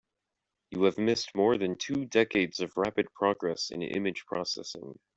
[0.71, 4.97] You have missed more than two decades of rapid progress in image processing.